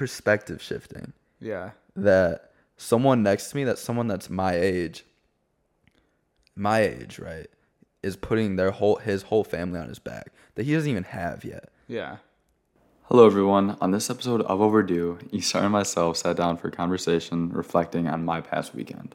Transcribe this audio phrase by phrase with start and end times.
[0.00, 1.72] perspective shifting Yeah.
[1.94, 5.04] that someone next to me, that someone that's my age,
[6.56, 7.48] my age, right,
[8.02, 11.44] is putting their whole his whole family on his back that he doesn't even have
[11.44, 11.68] yet.
[11.86, 12.16] Yeah.
[13.10, 13.76] Hello, everyone.
[13.82, 18.24] On this episode of Overdue, Isar and myself sat down for a conversation reflecting on
[18.24, 19.14] my past weekend.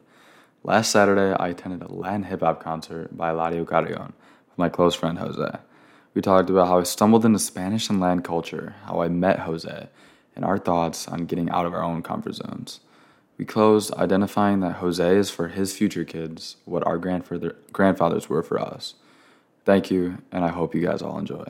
[0.62, 4.12] Last Saturday, I attended a Latin hip hop concert by Eladio Carrion
[4.48, 5.50] with my close friend Jose.
[6.14, 9.88] We talked about how I stumbled into Spanish and Latin culture, how I met Jose,
[10.36, 12.80] and our thoughts on getting out of our own comfort zones.
[13.38, 18.42] We closed identifying that Jose is for his future kids what our grandfather, grandfathers were
[18.42, 18.94] for us.
[19.64, 21.44] Thank you, and I hope you guys all enjoy.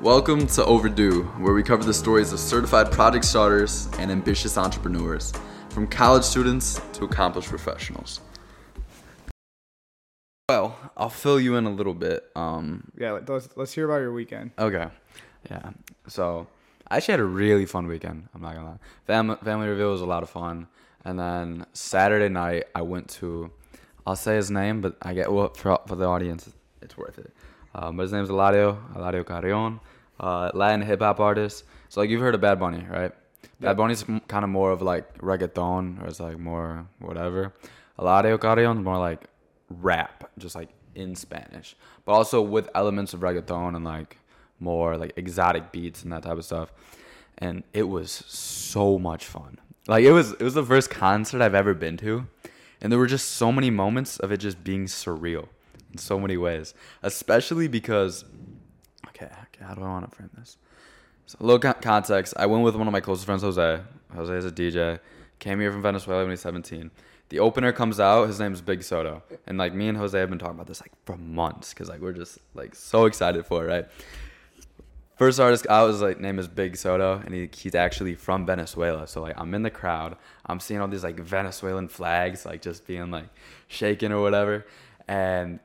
[0.00, 5.32] Welcome to Overdue, where we cover the stories of certified project starters and ambitious entrepreneurs,
[5.70, 8.20] from college students to accomplished professionals.
[10.48, 12.30] Well, I'll fill you in a little bit.
[12.36, 13.12] Um, Yeah.
[13.12, 14.52] let- Let's let's hear about your weekend.
[14.58, 14.88] Okay,
[15.50, 15.70] yeah.
[16.08, 16.46] So
[16.88, 18.28] I actually had a really fun weekend.
[18.34, 18.78] I'm not gonna lie.
[19.06, 20.68] Family Family Reveal was a lot of fun,
[21.04, 23.50] and then Saturday night I went to.
[24.06, 26.48] I'll say his name, but I get well for, for the audience,
[26.80, 27.32] it's worth it.
[27.74, 29.80] Um, but his name's Eladio, Eladio Carrion,
[30.20, 31.64] uh, Latin hip hop artist.
[31.88, 33.12] So like you've heard of Bad Bunny, right?
[33.42, 33.48] Yeah.
[33.68, 37.52] Bad Bunny's kind of more of like reggaeton, or it's like more whatever.
[37.98, 39.24] Eladio Carrion's more like
[39.68, 44.18] rap, just like in Spanish, but also with elements of reggaeton and like
[44.60, 46.72] more like exotic beats and that type of stuff.
[47.38, 49.58] And it was so much fun.
[49.88, 52.26] Like it was it was the first concert I've ever been to,
[52.80, 55.48] and there were just so many moments of it just being surreal
[55.92, 56.74] in so many ways.
[57.02, 58.24] Especially because
[59.08, 60.56] okay, okay how do I want to frame this?
[61.26, 62.34] So a little con- context.
[62.36, 63.80] I went with one of my closest friends, Jose.
[64.14, 64.98] Jose is a DJ.
[65.38, 66.90] Came here from Venezuela when he was 17.
[67.28, 68.28] The opener comes out.
[68.28, 70.92] His name's Big Soto, and like me and Jose have been talking about this like
[71.04, 73.86] for months because like we're just like so excited for it, right?
[75.16, 79.06] First artist I was like name is Big Soto, and he, he's actually from Venezuela.
[79.06, 82.86] So like I'm in the crowd, I'm seeing all these like Venezuelan flags like just
[82.86, 83.28] being like
[83.66, 84.66] shaken or whatever,
[85.08, 85.58] and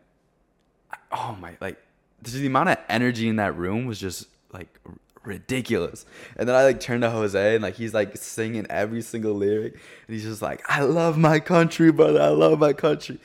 [1.12, 1.78] oh my like
[2.22, 4.94] the amount of energy in that room was just like r-
[5.24, 6.06] ridiculous.
[6.38, 9.74] And then I like turned to Jose and like he's like singing every single lyric
[9.74, 12.22] and he's just like, I love my country, brother.
[12.22, 13.20] I love my country.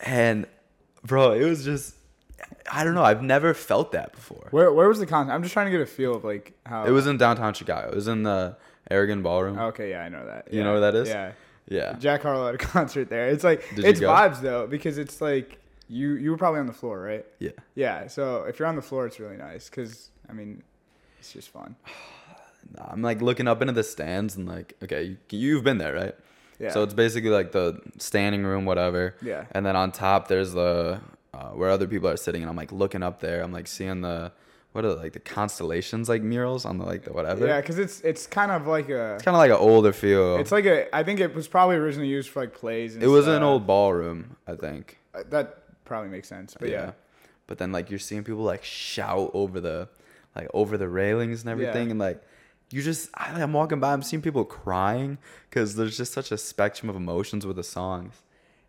[0.00, 0.46] And
[1.04, 1.95] bro, it was just
[2.70, 3.02] I don't know.
[3.04, 4.48] I've never felt that before.
[4.50, 5.32] Where where was the concert?
[5.32, 6.84] I'm just trying to get a feel of like how.
[6.84, 7.88] It was in downtown Chicago.
[7.88, 8.56] It was in the
[8.90, 9.58] Aragon Ballroom.
[9.58, 10.52] Okay, yeah, I know that.
[10.52, 11.08] You Yeah, know where that is?
[11.08, 11.32] Yeah.
[11.68, 11.94] Yeah.
[11.98, 13.28] Jack Harlow had a concert there.
[13.28, 15.58] It's like Did it's vibes though because it's like
[15.88, 17.24] you you were probably on the floor, right?
[17.38, 17.50] Yeah.
[17.74, 18.06] Yeah.
[18.08, 20.62] So if you're on the floor, it's really nice because I mean,
[21.18, 21.76] it's just fun.
[22.78, 26.14] I'm like looking up into the stands and like, okay, you, you've been there, right?
[26.58, 26.70] Yeah.
[26.70, 29.14] So it's basically like the standing room, whatever.
[29.22, 29.44] Yeah.
[29.52, 31.00] And then on top, there's the
[31.36, 33.42] uh, where other people are sitting, and I'm like looking up there.
[33.42, 34.32] I'm like seeing the
[34.72, 37.46] what are like the constellations like murals on the like the whatever.
[37.46, 40.36] yeah, because it's it's kind of like a It's kind of like an older feel.
[40.36, 42.94] it's like a I think it was probably originally used for like plays.
[42.94, 44.98] And it was an old ballroom, I think.
[45.14, 46.56] Uh, That probably makes sense.
[46.58, 46.92] But yeah.
[47.46, 49.88] But then like you're seeing people like shout over the
[50.34, 51.90] like over the railings and everything, Yeah.
[51.92, 52.22] and like
[52.70, 55.16] you just I, I'm walking by, I'm seeing people crying
[55.48, 58.12] because there's just such a spectrum of emotions with the songs,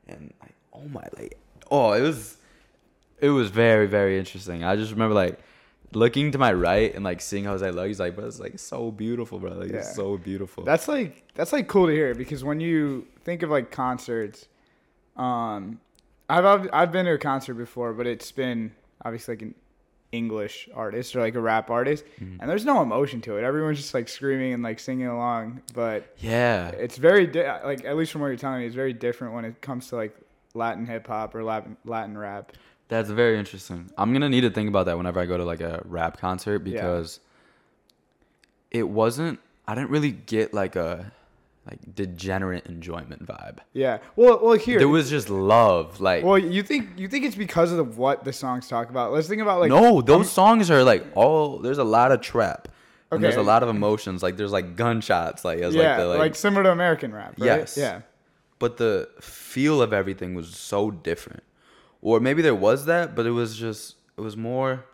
[0.08, 1.38] and like oh my like
[1.72, 2.38] oh it was
[3.20, 4.64] it was very very interesting.
[4.64, 5.40] I just remember like
[5.94, 7.88] looking to my right and like seeing Jose Love.
[7.88, 9.52] He's like, bro, it's like so beautiful, bro.
[9.54, 9.78] Like Yeah.
[9.78, 10.64] it's so beautiful.
[10.64, 14.48] That's like that's like cool to hear because when you think of like concerts,
[15.16, 15.80] um,
[16.30, 18.74] I've I've, I've been to a concert before, but it's been
[19.06, 19.56] obviously like an
[20.12, 22.38] English artist or like a rap artist, Mm-hmm.
[22.42, 23.44] and there's no emotion to it.
[23.44, 26.70] Everyone's just like screaming and like singing along, but yeah.
[26.70, 29.46] it's very di- like at least from what you're telling me, it's very different when
[29.46, 30.16] it comes to like
[30.54, 32.52] Latin hip hop or Latin Latin rap.
[32.90, 33.92] That's very interesting.
[33.98, 36.60] I'm gonna need to think about that whenever I go to like a rap concert
[36.60, 37.20] because
[38.72, 39.40] it wasn't.
[39.68, 41.12] I didn't really get like a
[41.70, 43.58] like degenerate enjoyment vibe.
[43.74, 43.98] Yeah.
[44.16, 46.00] Well, well here There was just love.
[46.00, 49.12] Like Well, you think you think it's because of the, what the songs talk about?
[49.12, 51.60] Let's think about like no, those songs are like all.
[51.60, 52.70] There's a lot of trap.
[53.10, 54.22] And there's a lot of emotions.
[54.22, 55.46] Like there's like gunshots.
[55.46, 56.36] Like as yeah, like the like, like.
[56.36, 57.36] similar to American rap.
[57.38, 57.46] Right?
[57.46, 57.78] Yes.
[57.78, 58.02] Yeah.
[58.60, 61.44] but the feel of everything was so different.
[62.02, 64.86] Or maybe there was that, but it was just it was more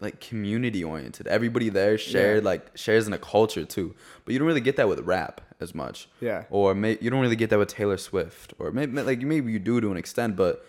[0.00, 1.26] like community oriented.
[1.26, 2.48] Everybody there shared Yeah.
[2.50, 3.94] like shares in a culture too.
[4.24, 6.08] But you don't really get that with rap as much.
[6.20, 6.44] Yeah.
[6.50, 8.54] Or may, you don't really get that with Taylor Swift.
[8.58, 10.64] Or maybe like maybe you do to an extent, but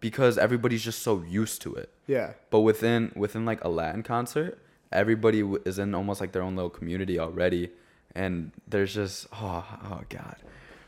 [0.00, 1.90] because everybody's just so used to it.
[2.06, 2.32] Yeah.
[2.50, 4.58] But within within like a Latin concert,
[4.92, 7.70] everybody is in almost like their own little community already,
[8.14, 10.36] and there's just oh oh god,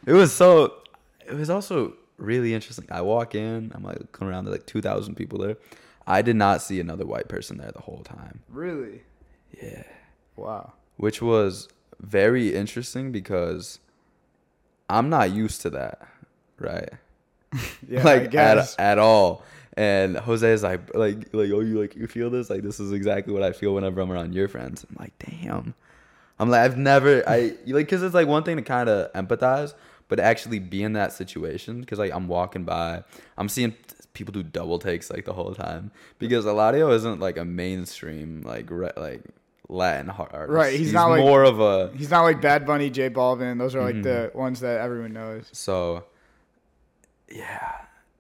[0.07, 0.75] it was so.
[1.27, 2.87] It was also really interesting.
[2.91, 5.57] I walk in, I'm like looking around, there's like two thousand people there.
[6.07, 8.41] I did not see another white person there the whole time.
[8.49, 9.03] Really?
[9.63, 9.85] Yeah,
[10.37, 10.73] Wow.
[10.97, 11.69] which was
[12.01, 13.79] very interesting because
[14.89, 16.07] I'm not used to that,
[16.59, 16.89] right?
[17.89, 19.45] Yeah, like at at all.
[19.77, 22.51] And Jose is like, like, like, oh, you like, you feel this?
[22.51, 24.85] Like, this is exactly what I feel whenever I'm around your friends.
[24.89, 25.75] I'm like, damn.
[26.39, 29.73] I'm like, I've never, I like, cause it's like one thing to kind of empathize,
[30.13, 33.03] but actually be in that situation, because like I'm walking by,
[33.39, 33.73] I'm seeing
[34.13, 38.67] people do double takes like the whole time because Eladio isn't like a mainstream like
[38.71, 39.23] re- like
[39.71, 40.51] Latin artist.
[40.53, 43.59] Right, he's not, like- more of a He's not like Bad Bunny, J Balvin.
[43.59, 44.03] Those are like Mhm.
[44.03, 45.49] the ones that everyone knows.
[45.53, 46.05] So,
[47.31, 47.73] yeah,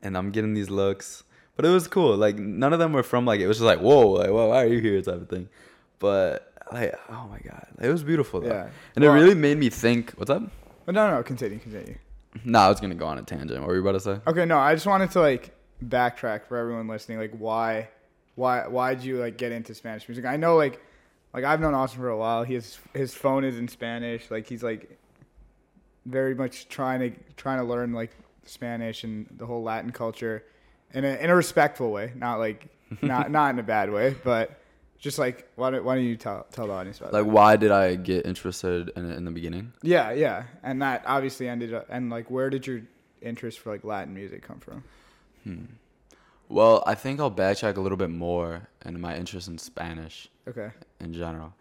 [0.02, 1.24] and I'm getting these looks,
[1.56, 2.16] but it was cool.
[2.16, 4.62] Like none of them were from like it was just like whoa, like whoa, why
[4.62, 5.50] are you here type of thing.
[5.98, 8.68] But like oh my god, it was beautiful though, Yeah.
[8.96, 10.12] and Well- it really made me think.
[10.12, 10.44] What's up?
[10.84, 11.96] But no, no, continue, continue.
[12.44, 13.60] Nah, I was gonna go on a tangent.
[13.60, 14.18] What were you about to say?
[14.26, 17.18] Okay, no, I just wanted to like backtrack for everyone listening.
[17.18, 17.88] Like, why,
[18.34, 20.24] why, why did you like get into Spanish music?
[20.24, 20.80] I know, like,
[21.34, 22.42] like I've known Austin for a while.
[22.44, 24.30] He has his phone is in Spanish.
[24.30, 24.98] Like, he's like
[26.06, 28.10] very much trying to trying to learn like
[28.44, 30.44] Spanish and the whole Latin culture
[30.94, 32.66] in a in a respectful way, not like
[33.02, 34.61] not not in a bad way, but
[35.02, 37.30] just like why don't why don't you tell tell the audience about Like, that?
[37.30, 39.72] why did I get interested in it in the beginning?
[39.82, 42.80] Yeah, yeah, and that obviously ended up and like where did your
[43.20, 44.84] interest for like Latin music come from?
[45.44, 45.64] Hmm.
[46.48, 50.28] Well, I think I'll backtrack a little bit more in my interest in Spanish.
[50.48, 50.70] Okay.
[51.00, 51.54] in general.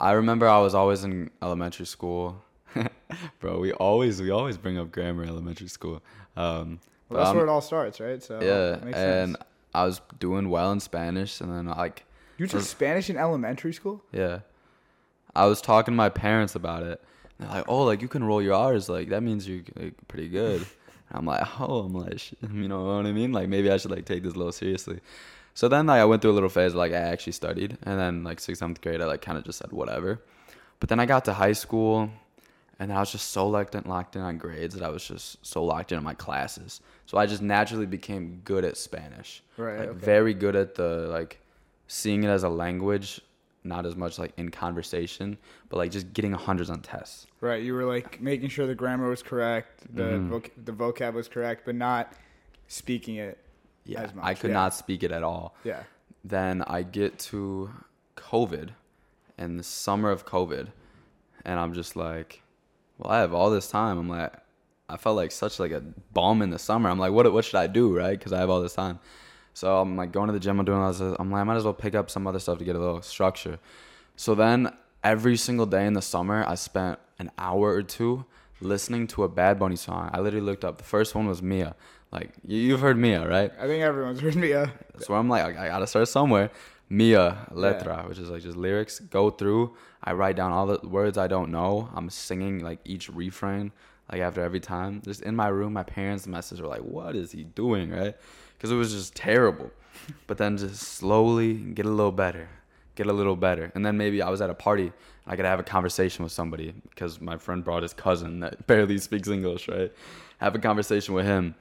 [0.00, 2.42] I remember I was always in elementary school.
[3.40, 6.02] Bro, we always we always bring up grammar in elementary school.
[6.36, 8.22] Um, Well, that's I'm- where it all starts, right?
[8.22, 9.36] So yeah, and.
[9.74, 12.05] I was doing well in Spanish, and then like
[12.38, 14.02] You took Spanish in elementary school?
[14.12, 14.40] yeah,
[15.34, 17.02] I was talking to my parents about it.
[17.38, 20.28] They're like, "Oh, like you can roll your R's, like that means you're like, pretty
[20.28, 20.60] good."
[21.08, 23.32] And I'm like, "Oh, I'm like, sh- you know what I mean?
[23.32, 25.00] Like maybe I should like take this a little seriously."
[25.54, 28.24] So then like I went through a little phase like I actually studied, and then
[28.24, 30.20] like sixth seventh grade I like kind of just said whatever.
[30.80, 32.10] But then I got to high school,
[32.78, 35.44] and I was just so locked in, locked in on grades that I was just
[35.46, 36.80] so locked in on my classes.
[37.06, 39.78] So I just naturally became good at Spanish, Right.
[39.78, 39.98] like okay.
[39.98, 41.38] very good at the like
[41.86, 43.20] seeing it as a language,
[43.64, 45.36] not as much like in conversation,
[45.68, 47.26] but like just getting hundreds on tests.
[47.40, 47.62] Right.
[47.62, 50.30] You were like making sure the grammar was correct, the Mhm.
[50.30, 52.12] voc- the vocab was correct, but not
[52.68, 53.38] speaking it.
[53.84, 54.54] Yeah, I could yeah.
[54.54, 55.54] not speak it at all.
[55.64, 55.82] Yeah.
[56.24, 57.70] Then I get to
[58.16, 58.70] COVID
[59.38, 60.68] and the summer of COVID
[61.44, 62.42] and I'm just like,
[62.98, 63.98] well, I have all this time.
[63.98, 64.32] I'm like
[64.88, 66.88] I felt like such like a bum in the summer.
[66.88, 68.20] I'm like, what what should I do, right?
[68.20, 68.98] Cuz I have all this time.
[69.60, 71.00] So I'm like going to the gym, I'm doing all this.
[71.18, 73.00] I'm like I might as well pick up some other stuff to get a little
[73.00, 73.58] structure.
[74.14, 74.58] So then
[75.02, 78.26] every single day in the summer, I spent an hour or two
[78.60, 80.10] listening to a Bad Bunny song.
[80.12, 80.76] I literally looked up.
[80.76, 81.74] The first one was Mia.
[82.12, 83.50] Like you- you've heard Mia, right?
[83.58, 84.72] I think everyone's heard Mia.
[84.98, 86.50] So I'm like, I gotta start somewhere.
[86.90, 89.00] Mia letra, which is like just lyrics.
[89.00, 89.74] Go through.
[90.04, 91.88] I write down all the words I don't know.
[91.94, 93.72] I'm singing like each refrain,
[94.12, 95.00] like after every time.
[95.02, 98.14] Just in my room, my parents' message were like, "What is he doing?" Right?
[98.56, 99.70] Because it was just terrible.
[100.26, 102.48] But then just slowly get a little better,
[102.94, 104.92] get a little better, and then maybe I was at a party.
[105.26, 108.98] I could have a conversation with somebody because my friend brought his cousin that barely
[108.98, 109.68] speaks English.
[109.68, 109.92] Right?
[110.38, 111.54] Have a conversation with him,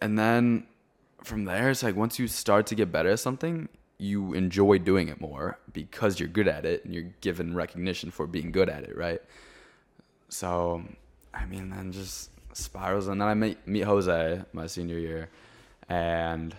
[0.00, 0.66] and then
[1.24, 5.08] from there, it's like once you start to get better at something, you enjoy doing
[5.08, 8.84] it more because you're good at it and you're given recognition for being good at
[8.84, 9.20] it, right?
[10.28, 10.84] So,
[11.34, 13.08] I mean, then just spirals.
[13.08, 15.30] And then I meet, meet Jose my senior year.
[15.88, 16.54] And,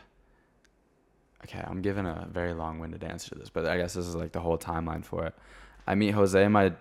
[1.44, 4.16] okay, I'm giving a very long winded answer to this, but I guess this is
[4.16, 5.36] like the whole timeline for it.
[5.86, 6.74] I meet Jose in my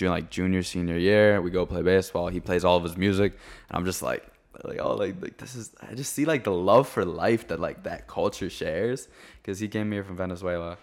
[0.00, 1.40] like junior senior year.
[1.40, 2.28] We go play baseball.
[2.28, 3.32] He plays all of his music,
[3.68, 4.26] and I'm just like,
[4.64, 5.70] like oh like like this is.
[5.80, 9.08] I just see like the love for life that like that culture shares
[9.40, 10.78] because he came here from Venezuela,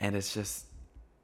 [0.00, 0.66] and it's just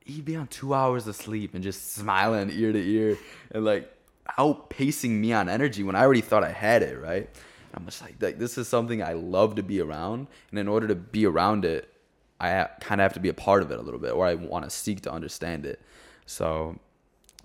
[0.05, 3.19] he'd be on two hours of sleep and just smiling ear to ear
[3.51, 3.91] and like
[4.39, 7.29] outpacing me on energy when I already thought I had it right.
[7.75, 10.87] I'm just like like this is something I love to be around, and in order
[10.89, 11.93] to be around it,
[12.41, 14.35] I kind of have to be a part of it a little bit, or I
[14.35, 15.81] want to seek to understand it.
[16.27, 16.79] So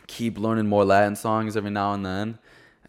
[0.07, 2.39] keep learning more Latin songs every now and then,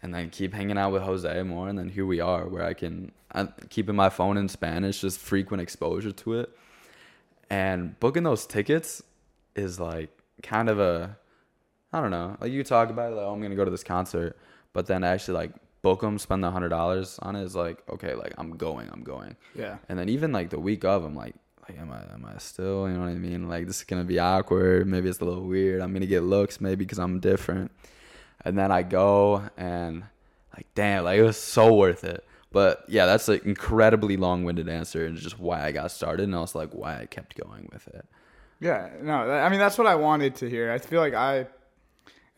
[0.01, 2.73] and then keep hanging out with Jose more, and then here we are, where I
[2.73, 6.49] can I'm keeping my phone in Spanish, just frequent exposure to it,
[7.49, 9.01] and booking those tickets
[9.55, 10.09] is like
[10.43, 11.17] kind of a
[11.93, 13.83] I don't know, like you talk about it, like oh, I'm gonna go to this
[13.83, 14.37] concert,
[14.73, 18.15] but then actually like book them, spend the hundred dollars on it is like okay,
[18.15, 19.35] like I'm going, I'm going.
[19.55, 19.77] yeah.
[19.89, 21.35] And then even like the week of, I'm like,
[21.67, 22.87] like am I am I still?
[22.87, 23.47] You know what I mean?
[23.49, 24.87] Like this is gonna be awkward.
[24.87, 25.81] Maybe it's a little weird.
[25.81, 27.71] I'm gonna get looks maybe because I'm different.
[28.43, 30.03] And then I go and
[30.55, 32.25] like damn, like it was so worth it.
[32.51, 36.59] But yeah, that's an incredibly long-winded answer and just why I got started and also
[36.59, 38.05] like why I kept going with it.
[38.59, 40.71] Yeah, no, I mean that's what I wanted to hear.
[40.71, 41.47] I feel like I,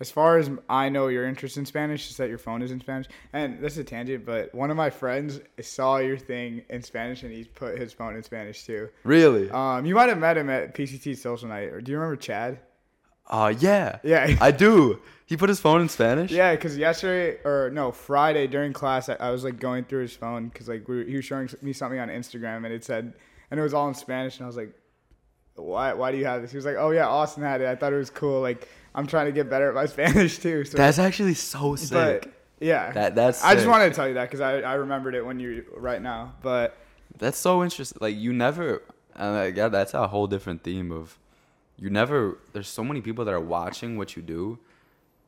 [0.04, 2.82] as far as I know, your interest in Spanish is that your phone is in
[2.82, 3.08] Spanish.
[3.32, 7.24] And this is a tangent, but one of my friends saw your thing in Spanish
[7.24, 8.90] and he put his phone in Spanish too.
[9.06, 9.50] Really?
[9.50, 12.60] Um, you might have met him at PCT Social Night, or do you remember Chad?
[13.28, 14.00] Uh, yeah.
[14.04, 14.36] Yeah.
[14.42, 15.00] I do.
[15.26, 16.32] He put his phone in Spanish?
[16.32, 20.14] Yeah, because yesterday or no Friday during class, I, I was like going through his
[20.18, 23.14] phone because like we were, he was showing me something on Instagram and it said
[23.50, 24.74] and it was all in Spanish and I was like,
[25.56, 26.52] why why do you have this?
[26.52, 27.68] He was like, oh yeah, Austin had it.
[27.68, 28.42] I thought it was cool.
[28.42, 30.64] Like I'm trying to get better at my Spanish too.
[30.66, 31.92] So That's actually so sick.
[31.92, 35.16] but yeah, That- that's I just wanted to tell you that because I I remembered
[35.16, 36.34] it when you right now.
[36.42, 36.76] But
[37.18, 37.98] That's so interesting.
[38.02, 38.82] Like you never,
[39.16, 41.18] and like, yeah, that's a whole different theme of,
[41.78, 42.38] you never.
[42.54, 44.58] There's so many people that are watching what you do,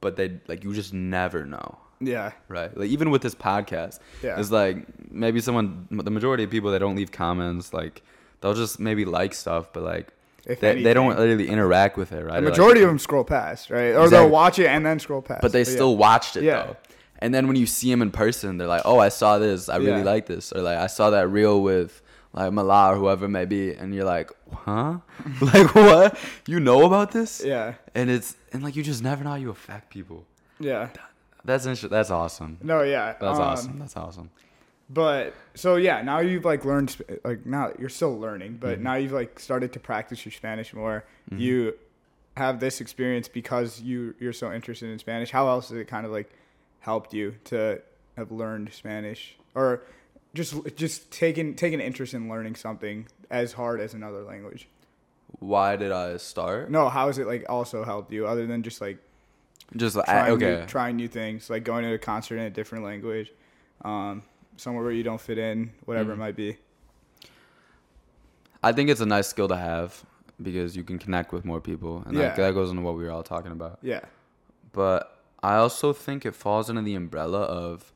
[0.02, 2.76] but they like you just never know, yeah, right?
[2.76, 4.40] Like even with this podcast, Yeah.
[4.40, 8.02] it's like maybe someone, the majority of people that don't leave comments, like
[8.46, 10.10] they'll just maybe like stuff, but like
[10.46, 12.34] If they, they don't really interact with it, right?
[12.34, 13.80] the Or, like, majority of them scroll past, right?
[13.96, 14.10] Or Exactly.
[14.12, 15.42] they'll watch it and then scroll past.
[15.42, 15.76] but they yeah.
[15.78, 16.64] still watched it Yeah.
[16.68, 16.78] though.
[17.20, 19.70] And then when you see them in person, they're like, "Oh, I saw this.
[19.70, 20.14] I really Yeah.
[20.14, 22.02] like this." Or like, "I saw that reel with
[22.34, 24.98] like Mala or whoever it may be," and you're like, "Huh?
[25.42, 26.18] like what?
[26.46, 29.50] You know about this?" Yeah, And it's and like you just never know how you
[29.50, 30.26] affect people.
[30.60, 30.90] yeah.
[31.46, 32.58] That's inter- That's awesome.
[32.62, 33.14] No, yeah.
[33.20, 33.80] That's um, awesome.
[33.80, 34.30] That's awesome.
[34.90, 38.84] But so yeah, now you've like learned like now you're still learning, but Mhm.
[38.84, 41.04] now you've like started to practice your Spanish more.
[41.32, 41.40] Mhm.
[41.40, 41.74] You
[42.38, 45.32] have this experience because you you're so interested in Spanish.
[45.32, 46.30] How else has it kind of like
[46.82, 47.82] helped you to
[48.16, 49.82] have learned Spanish or
[50.36, 54.68] just just taken take an interest in learning something as hard as another language?
[55.40, 56.70] Why did I start?
[56.70, 59.00] No, how has it like also helped you other than just like
[59.76, 60.60] Just trying okay.
[60.60, 63.34] new, trying new things, like going to a concert in a different language,
[63.84, 64.22] um,
[64.58, 66.20] somewhere where you don't fit in, whatever it Mhm.
[66.20, 66.58] might be.
[68.64, 70.04] I think it's a nice skill to have
[70.42, 72.46] because you can connect with more people, and that, Yeah.
[72.48, 73.80] that goes into what we were all talking about.
[73.82, 74.02] Yeah.
[74.74, 77.94] but I also think it falls under the umbrella of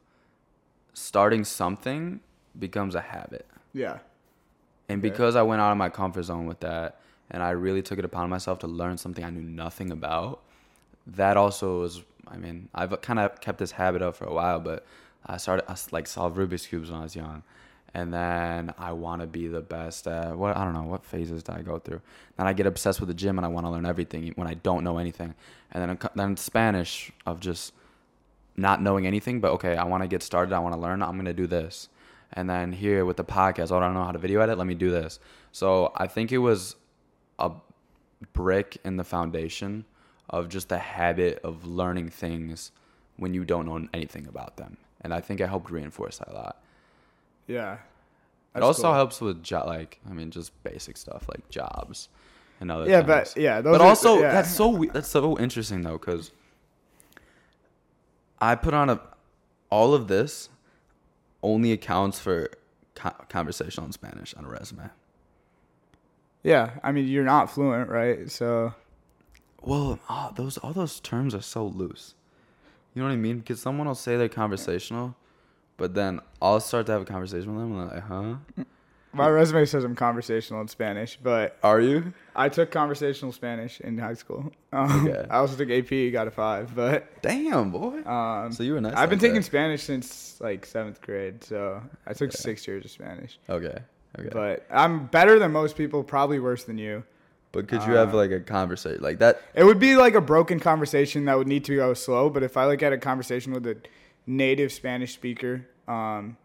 [0.93, 2.21] starting something
[2.57, 3.45] becomes a habit.
[3.73, 3.99] Yeah.
[4.87, 7.99] And because I went out of my comfort zone with that and I really took
[7.99, 10.41] it upon myself to learn something I knew nothing about,
[11.05, 14.61] that also was, I mean, I've kind of kept this habit up for a while,
[14.61, 14.85] but
[15.25, 17.43] I started, I like, solve Rubik's Cubes when I was young.
[17.93, 21.41] And then I want to be the best at what, I don't know, what phases
[21.41, 22.01] did I go through?
[22.37, 24.53] Then I get obsessed with the gym and I want to learn everything when I
[24.53, 25.33] don't know anything.
[25.71, 27.73] And then, then Spanish of just
[28.55, 30.53] not knowing anything, but okay, I want to get started.
[30.53, 31.01] I want to learn.
[31.01, 31.89] I'm to do this.
[32.33, 34.57] And then here with the podcast, oh, I don't know how to video edit.
[34.57, 35.19] Let me do this.
[35.51, 36.75] So I think it was
[37.39, 37.51] a
[38.33, 39.85] brick in the foundation
[40.29, 42.71] of just the habit of learning things
[43.17, 44.77] when you don't know anything about them.
[45.01, 46.61] And I think it helped reinforce that a lot.
[47.47, 47.77] Yeah.
[48.55, 48.93] it also cool.
[48.93, 52.09] helps with jo- like I mean just basic stuff like jobs
[52.59, 53.33] and other Yeah, things.
[53.33, 54.31] but yeah, those but are- also yeah.
[54.31, 56.31] that's so we- that's so interesting though because
[58.39, 58.99] I put on a
[59.69, 60.49] all of this
[61.43, 62.49] only accounts for
[62.95, 64.89] co- conversational in Spanish on a resume.
[66.43, 68.29] Yeah, I mean you're not fluent, right?
[68.31, 68.73] So
[69.61, 72.15] Well, ah, those all those terms are so loose.
[72.99, 73.39] You know what I mean?
[73.39, 75.15] Because someone will say they're conversational,
[75.77, 77.79] but then I'll start to have a conversation with them.
[77.79, 78.65] And I'm like, huh?
[79.13, 82.11] my resume says I'm conversational in Spanish, but Are you?
[82.35, 84.51] I took conversational Spanish in high school.
[84.73, 85.25] Um, Okay.
[85.29, 88.01] I also took AP, got a five, but Damn, boy.
[88.03, 88.95] um, so you were nice.
[88.97, 89.43] I've been taking that.
[89.45, 92.37] Spanish since like seventh grade, so I took Okay.
[92.37, 93.39] six years of Spanish.
[93.49, 93.77] Okay.
[94.19, 94.29] Okay.
[94.29, 97.05] But I'm better than most people, probably worse than you.
[97.51, 99.41] Could you have uh, like a conversation like that?
[99.53, 102.29] It would be like a broken conversation that would need to go slow.
[102.29, 103.77] But if I like had a conversation with a
[104.27, 106.37] native Spanish speaker, um,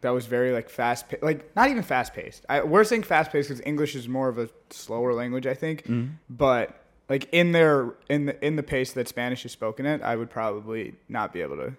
[0.00, 2.44] that was very like fast, pa- like not even fast paced.
[2.48, 5.84] I, we're saying fast paced because English is more of a slower language, I think.
[5.86, 6.12] Mhm.
[6.28, 6.74] But
[7.08, 10.30] like in their in the in the pace that Spanish is spoken at, I would
[10.30, 11.74] probably not be able to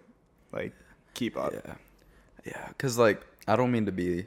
[0.52, 0.74] like
[1.16, 1.54] keep up.
[1.54, 1.74] Yeah.
[2.46, 2.70] Yeah.
[2.78, 4.26] Cause like I don't mean to be,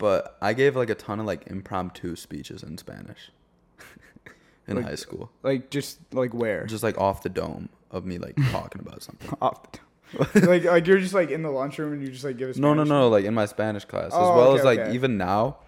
[0.00, 3.30] but I gave like a ton of like impromptu speeches in Spanish
[4.66, 8.18] in Like- high school, Like just like where just like off the dome of me
[8.18, 9.30] like talking about something.
[9.40, 10.46] off the top.
[10.48, 12.74] like like you're just like in the lunchroom and you just like give a No,
[12.74, 13.08] no, no.
[13.08, 14.94] Like in my Spanish class, as Oh, well okay, as like okay.
[14.94, 15.58] even now,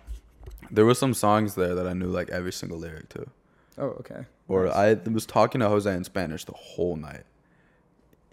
[0.70, 3.26] there were some songs there that I knew like every single lyric to.
[3.78, 4.24] Oh, okay.
[4.48, 4.98] Or Nice.
[5.06, 7.22] I was talking to Jose in Spanish the whole night.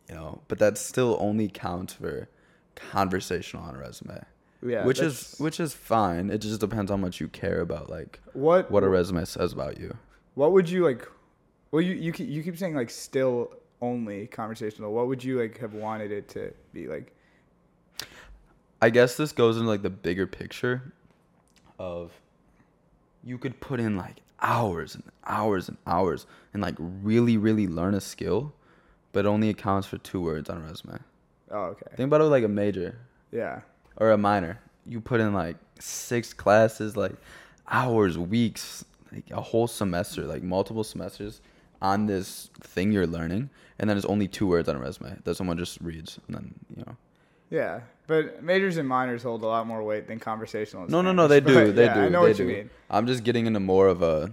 [0.10, 2.28] You know, but that still only counts for
[2.76, 4.22] conversational on a resume,
[4.62, 6.30] yeah, which is which is fine.
[6.30, 9.80] It just depends how much you care about like what what a resume says about
[9.80, 9.96] you.
[10.36, 11.08] What would you like?
[11.72, 14.94] Well, you you keep, you keep saying like still only conversational.
[14.94, 17.16] What would you like have wanted it to be like?
[18.82, 20.94] I guess this goes into like the bigger picture
[21.78, 22.12] of
[23.24, 27.94] you could put in like hours and hours and hours and like really, really learn
[27.94, 28.54] a skill,
[29.12, 31.00] but only accounts for two words on a resume.
[31.52, 31.96] Oh, okay.
[31.96, 33.00] Think about it like a major
[33.32, 33.62] Yeah.
[34.00, 34.60] Or a minor.
[34.86, 37.14] You put in like six classes, like
[37.68, 41.42] hours, weeks, like a whole semester, like multiple semesters
[41.82, 45.36] on this thing you're learning, and then it's only two words on a resume that
[45.36, 46.96] someone just reads, and then you know.
[47.50, 50.88] Yeah, but majors and minors hold a lot more weight than conversational.
[50.88, 52.00] No, no, no, they do, they yeah, do.
[52.02, 52.44] I know they what do.
[52.44, 52.70] you mean.
[52.90, 54.32] I'm just getting into more of a.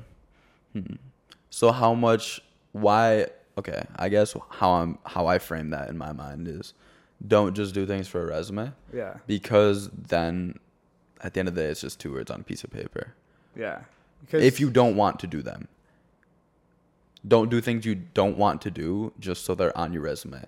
[0.73, 0.97] Hmm.
[1.51, 2.41] So how much?
[2.73, 3.27] Why?
[3.57, 6.75] Okay, I guess how I'm how I frame that in my mind is,
[7.27, 10.59] don't just do things for a resume Yeah, because then,
[11.23, 13.15] at the end of the day, it's just two words on a piece of paper.
[13.55, 13.81] yeah.
[14.21, 15.69] Because if you don't want to do them
[17.27, 20.45] don't do things you don't want to do just so they're on your resume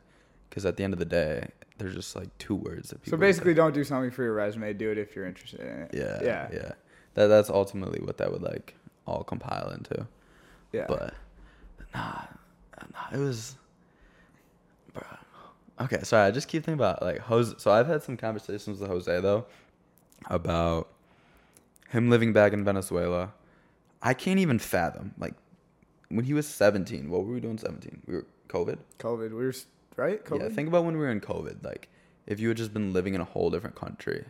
[0.48, 1.48] because at the end of the day
[1.78, 4.72] they're just like two words that so basically don't do something for your resume.
[4.72, 5.90] Do it if you're interested in it.
[5.92, 6.72] yeah yeah, yeah
[7.14, 8.74] that, that's ultimately what that would like
[9.06, 10.06] all compile into
[10.72, 10.84] yeah.
[10.88, 11.14] but
[11.94, 12.22] nah,
[12.94, 13.56] nah it was
[14.94, 15.18] bruh.
[15.80, 18.88] Okay sorry i just keep thinking about like jose so i've had some conversations with
[18.88, 19.46] jose though
[20.26, 20.88] about
[21.90, 23.32] him living back in venezuela.
[24.00, 25.34] I can't even fathom like
[26.08, 28.78] when he was 17 what were we doing 17 we were covid?
[28.98, 29.54] COVID, we were
[29.96, 30.24] right.
[30.24, 30.40] COVID.
[30.40, 31.88] yeah think about when we were in covid like
[32.26, 34.24] if you had just been living in a whole different country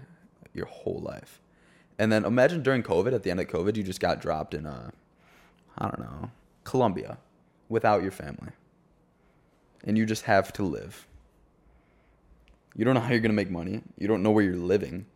[0.55, 1.41] your whole life.
[1.99, 4.67] And then imagine during covid at the end of covid you just got dropped in
[4.67, 4.91] uh
[5.77, 6.31] i don't know
[6.65, 7.19] colombia
[7.69, 8.53] without your family.
[9.85, 11.08] And you just have to live
[12.77, 15.07] you don't know how you're going to make money you don't know where you're living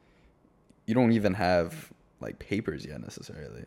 [0.86, 3.64] you don't even have like papers yet necessarily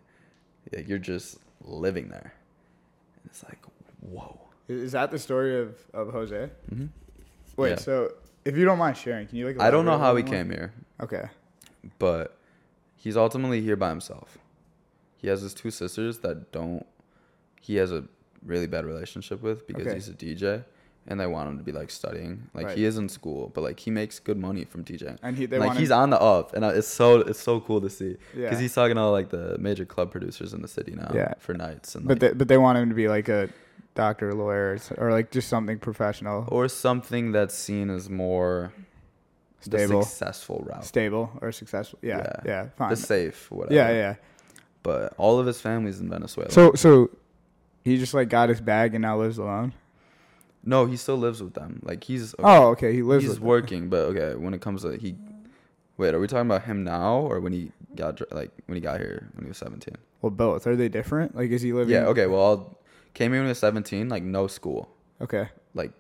[0.74, 2.34] like you're just living there
[3.16, 3.60] and it's like
[4.02, 6.50] whoa Is that the story of of Jose?
[6.70, 6.86] hmm
[7.58, 7.76] Wait, Yeah.
[7.78, 8.12] so
[8.44, 9.60] if you don't mind sharing, can you like?
[9.60, 11.26] i don't know how he came here Okay.
[12.00, 12.38] but
[12.96, 14.38] he's ultimately here by himself.
[15.18, 16.86] He has his two sisters that don't.
[17.62, 18.04] He has a
[18.44, 19.96] really bad relationship with because Okay.
[19.96, 20.64] he's a DJ,
[21.08, 22.50] and they want him to be like studying.
[22.54, 22.78] Like Right.
[22.78, 25.18] he is in school, but like he makes good money from DJing.
[25.22, 27.60] And he they like he's him, on the up, and uh, it's so it's so
[27.60, 28.60] cool to see because Yeah.
[28.60, 31.34] he's talking to all like the major club producers in the city now Yeah.
[31.40, 33.50] for nights and but like, they, but they want him to be like a
[33.94, 38.74] doctor, lawyer, or, like just something professional, or something that's seen as more
[39.62, 40.04] Stable.
[40.04, 41.98] successful route, stable, or successful.
[42.02, 42.66] Yeah, yeah, Yeah.
[42.78, 42.90] fine.
[42.90, 43.74] the safe, whatever.
[43.74, 44.16] yeah, yeah.
[44.84, 46.52] But all of his family's in Venezuela.
[46.52, 47.10] So so
[47.84, 49.74] he just like got his bag and now lives alone.
[50.66, 51.80] No, he still lives with them.
[51.84, 52.94] Like he's Oh, okay.
[52.94, 53.24] He lives.
[53.24, 53.48] he's with them.
[53.48, 54.36] working, but okay.
[54.36, 55.16] When it comes to he,
[55.98, 59.00] wait, are we talking about him now or when he got like when he got
[59.00, 59.96] here when he was seventeen?
[60.22, 60.66] Well, both.
[60.68, 61.36] Are they different?
[61.36, 61.94] Like, is he living?
[61.94, 62.06] Yeah.
[62.08, 62.26] Okay.
[62.26, 62.80] Well, I'll,
[63.14, 64.10] came here when he was seventeen.
[64.10, 64.90] Like no school.
[65.22, 65.50] Okay.
[65.76, 65.92] Like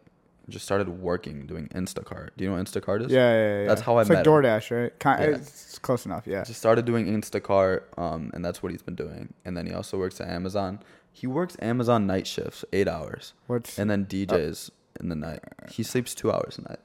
[0.50, 2.30] just started working doing Instacart.
[2.38, 3.12] Do you know what Instacart is?
[3.12, 3.68] Yeah, yeah, yeah.
[3.68, 4.32] That's how I it's met like him.
[4.34, 5.00] DoorDash, right?
[5.00, 5.38] Kind, Yeah.
[5.38, 6.28] It's close enough.
[6.28, 6.44] Yeah.
[6.44, 9.34] Just started doing Instacart, um, and that's what he's been doing.
[9.44, 10.80] And then he also works at Amazon.
[11.18, 15.40] He works Amazon night shifts, eight hours, What's and then DJs in the night.
[15.72, 16.80] He sleeps two hours a night.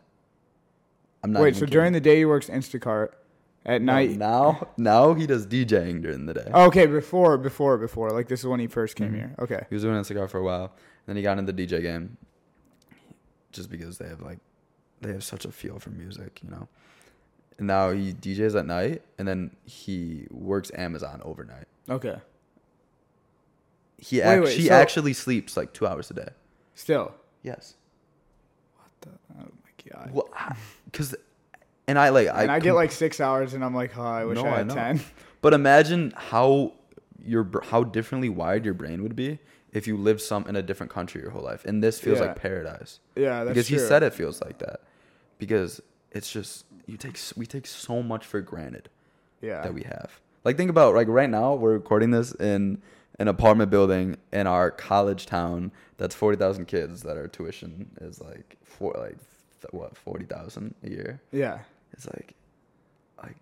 [1.24, 1.54] I'm not wait?
[1.56, 1.72] So kidding.
[1.72, 3.08] during the day he works Instacart,
[3.66, 4.10] at No, night.
[4.16, 6.48] now now he does DJing during the day.
[6.54, 8.10] Oh, okay, before, before, before.
[8.10, 9.16] Like this is when he first came Mhm.
[9.16, 9.34] here.
[9.40, 9.66] Okay.
[9.68, 10.72] He was doing Instacart for a while.
[11.06, 12.16] Then he got into the DJ game.
[13.50, 14.38] Just because they have like
[15.00, 16.68] they have such a feel for music, you know.
[17.58, 21.66] And now he DJs at night and then he works Amazon overnight.
[21.88, 22.16] Okay.
[24.00, 26.28] He act- wait, he so- actually sleeps like 2 hours a day.
[26.74, 27.14] Still.
[27.42, 27.74] Yes.
[28.76, 29.08] What the?
[29.38, 30.10] Oh my god.
[30.12, 30.28] Well,
[30.92, 31.14] cuz
[31.86, 33.96] and I like I, and I, I get com- like six hours, and I'm like,
[33.98, 34.74] oh, I wish No, I I had know.
[34.74, 35.00] ten.
[35.42, 36.74] But imagine how
[37.24, 39.38] your br- how differently wired your brain would be
[39.72, 41.64] if you lived some in a different country your whole life.
[41.64, 42.26] And this feels Yeah.
[42.26, 43.00] like paradise.
[43.16, 43.78] Yeah, that's because true.
[43.78, 44.80] he said it feels like that
[45.38, 45.80] because
[46.12, 48.88] it's just you take s- we take so much for granted
[49.40, 49.62] Yeah.
[49.62, 52.80] that we have like think about like right now we're recording this in
[53.20, 58.56] an apartment building in our college town that's 40,000 kids that our tuition is like
[58.64, 59.18] for like
[59.60, 61.60] th- what 40,000 a year yeah.
[61.92, 62.34] it's like
[63.22, 63.36] like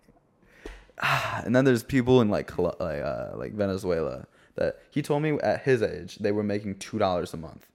[1.01, 1.41] ah.
[1.45, 5.61] and then there's people in like like uh, like Venezuela that he told me at
[5.61, 7.65] his age they were making two dollars a month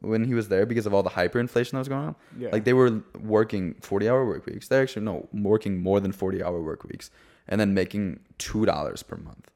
[0.00, 2.16] when he was there because of all the hyperinflation that was going on.
[2.38, 2.48] Yeah.
[2.50, 4.68] Like they were working forty hour work weeks.
[4.68, 7.10] They're actually no working more than forty hour work weeks
[7.46, 9.50] and then making two dollars per month,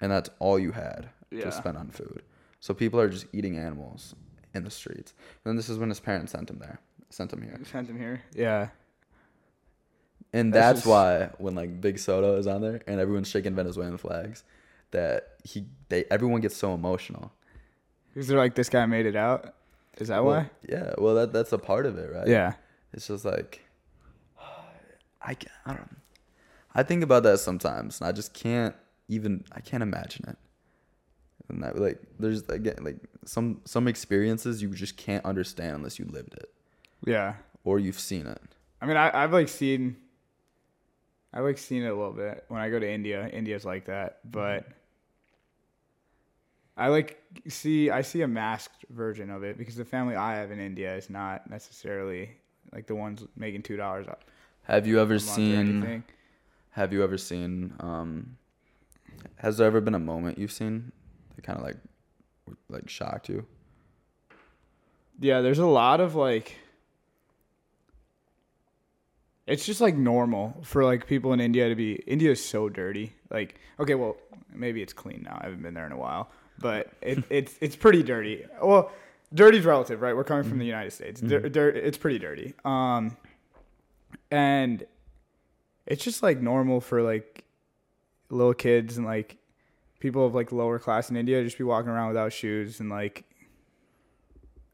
[0.00, 1.44] and that's all you had Yeah.
[1.44, 2.22] to spend on food.
[2.60, 4.14] So people are just eating animals
[4.54, 5.12] in the streets.
[5.44, 6.80] And then this is when his parents sent him there,
[7.10, 7.58] sent him here.
[7.70, 8.22] Sent him here.
[8.34, 8.68] Yeah.
[10.32, 13.54] And That's that's, just- why when like Big Soto is on there and everyone's shaking
[13.54, 14.44] Venezuelan flags,
[14.90, 17.32] that he they everyone gets so emotional.
[18.12, 19.54] Because they're like, this guy made it out.
[19.98, 20.50] Is that Well, why?
[20.68, 22.26] Yeah, well that that's a part of it, right?
[22.26, 22.54] Yeah.
[22.92, 23.62] It's just like
[25.22, 25.96] I I don't
[26.74, 28.74] I think about that sometimes and I just can't
[29.08, 30.36] even I can't imagine it.
[31.48, 36.04] and that like there's again like some some experiences you just can't understand unless you
[36.06, 36.50] lived it
[37.04, 37.34] Yeah.
[37.64, 38.40] or you've seen it.
[38.80, 39.96] I mean, I, I've like seen,
[41.32, 43.26] I've like seen it a little bit when I go to India.
[43.28, 44.66] India's like that, but
[46.76, 50.50] I like see I see a masked version of it because the family I have
[50.50, 52.30] in India is not necessarily
[52.72, 54.24] like the ones making two dollars up.
[54.64, 55.54] Have you ever seen?
[55.54, 56.04] anything.
[56.72, 57.72] Have you ever seen?
[57.80, 58.36] Um,
[59.36, 60.92] has there ever been a moment you've seen
[61.34, 61.76] that kind of like
[62.68, 63.46] like shocked you?
[65.18, 66.56] Yeah, there's a lot of like.
[69.46, 71.94] It's just like normal for like people in India to be.
[72.06, 73.12] India is so dirty.
[73.30, 74.16] Like, okay, well,
[74.52, 75.38] maybe it's clean now.
[75.40, 78.44] I haven't been there in a while, but it, it's it's pretty dirty.
[78.60, 78.90] Well,
[79.32, 80.16] dirty's relative, right?
[80.16, 81.20] We're coming from the United States.
[81.20, 82.54] Dir- dir- it's pretty dirty.
[82.64, 83.16] Um,
[84.30, 84.84] and
[85.86, 87.44] it's just like normal for like
[88.30, 89.36] little kids and like
[90.00, 93.24] people of like lower class in India just be walking around without shoes and like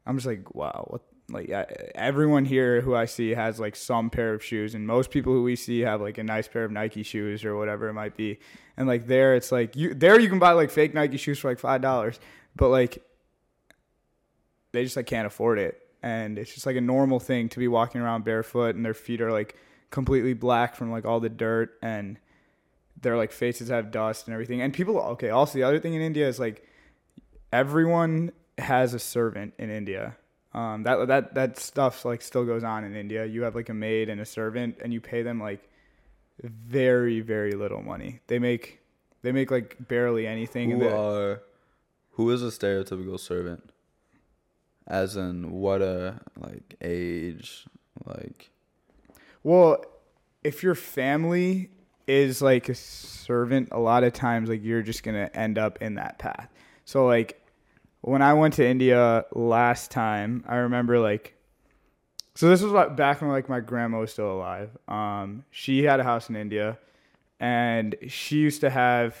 [0.05, 1.01] I'm just like, wow, what?
[1.29, 5.09] Like I, everyone here who I see has like some pair of shoes, and most
[5.09, 7.93] people who we see have like a nice pair of Nike shoes or whatever it
[7.93, 8.39] might be.
[8.75, 11.49] And like there, it's like you there you can buy like fake Nike shoes for
[11.49, 12.19] like five dollars,
[12.55, 13.01] but like
[14.73, 17.69] they just like can't afford it, and it's just like a normal thing to be
[17.69, 19.55] walking around barefoot, and their feet are like
[19.91, 22.19] completely black from like all the dirt, and
[23.03, 24.61] their like faces have dust and everything.
[24.61, 26.67] And people, okay, also the other thing in India is like
[27.51, 30.17] everyone has a servant in India.
[30.53, 33.25] Um, that that that stuff like still goes on in India.
[33.25, 35.67] You have like a maid and a servant, and you pay them like
[36.41, 38.19] very very little money.
[38.27, 38.79] They make
[39.21, 40.71] they make like barely anything.
[40.71, 41.43] Who are
[42.11, 43.71] who is a stereotypical servant?
[44.85, 47.65] As in what a like age
[48.05, 48.51] like
[49.41, 49.83] Well,
[50.43, 51.71] if your family
[52.07, 55.95] is like a servant, a lot of times like you're just gonna end up in
[55.95, 56.49] that path.
[56.85, 57.39] So like
[58.01, 61.35] when I went to India last time, I remember like
[62.35, 64.69] so this was back when like my grandma was still alive.
[64.87, 66.79] Um, she had a house in India,
[67.39, 69.15] and she used to have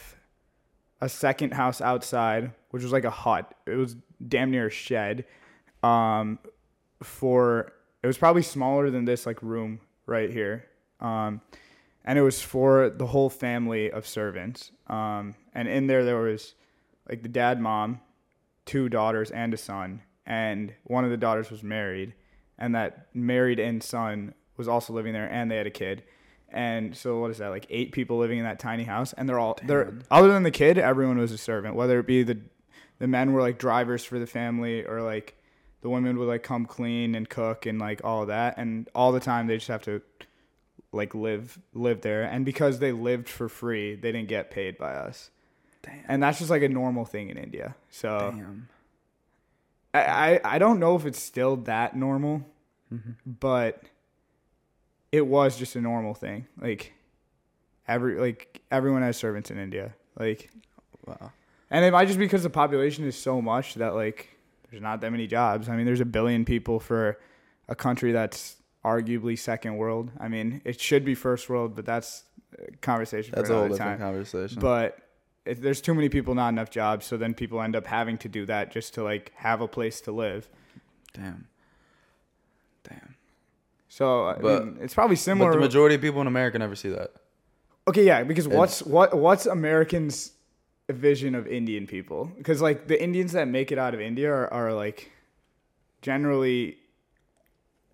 [0.99, 3.53] a second house outside, which was like a hut.
[3.67, 3.95] It was
[4.27, 5.25] damn near a shed.
[5.83, 6.39] Um,
[7.03, 10.65] for it was probably smaller than this like room right here.
[10.99, 11.41] Um,
[12.05, 14.71] and it was for the whole family of servants.
[14.87, 16.55] Um, and in there there was
[17.09, 17.99] like the dad, mom,
[18.65, 20.01] two daughters, and a son.
[20.25, 22.13] And one of the daughters was married,
[22.57, 26.03] and that married and son was also living there, and they had a kid.
[26.49, 29.39] And so what is that like eight people living in that tiny house, and they're
[29.39, 31.75] all they're other than the kid, everyone was a servant.
[31.75, 32.39] Whether it be the
[32.99, 35.35] the men were like drivers for the family, or like
[35.81, 39.11] the women would like come clean and cook and like all of that, and all
[39.11, 40.01] the time they just have to
[40.93, 42.23] like live live there.
[42.23, 45.31] And because they lived for free, they didn't get paid by us.
[45.81, 45.99] Damn.
[46.07, 47.75] And that's just like a normal thing in India.
[47.89, 48.69] So damn.
[49.93, 52.45] I, I I don't know if it's still that normal,
[52.93, 53.11] mm-hmm.
[53.25, 53.83] but
[55.11, 56.47] it was just a normal thing.
[56.59, 56.93] Like
[57.87, 59.93] every like everyone has servants in India.
[60.17, 60.49] Like
[61.05, 61.33] Wow.
[61.69, 64.29] and it might just be because the population is so much that like
[64.69, 65.69] there's not that many jobs.
[65.69, 67.19] I mean, there's a billion people for
[67.67, 70.11] a country that's arguably second world.
[70.19, 72.23] I mean, it should be first world, but that's
[72.57, 73.99] a conversation That's for a whole different time.
[73.99, 74.59] conversation.
[74.59, 74.97] But
[75.45, 78.29] if there's too many people, not enough jobs, so then people end up having to
[78.29, 80.47] do that just to like have a place to live.
[81.13, 81.47] damn.
[82.89, 83.15] Damn.
[83.87, 85.51] So I But- mean, it's probably similar.
[85.51, 87.11] But the majority of people in America never see that.
[87.87, 90.31] okay, yeah, because It's- what's what what's Americans'
[90.89, 92.31] vision of Indian people?
[92.37, 95.11] Because like the Indians that make it out of India are, are like
[96.01, 96.77] generally